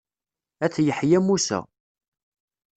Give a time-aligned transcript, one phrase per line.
[0.63, 1.59] Ayt Yeḥya Musa.